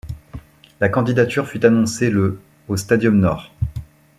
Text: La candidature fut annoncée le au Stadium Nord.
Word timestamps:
La 0.79 0.89
candidature 0.89 1.47
fut 1.47 1.63
annoncée 1.63 2.09
le 2.09 2.39
au 2.67 2.75
Stadium 2.75 3.19
Nord. 3.19 3.51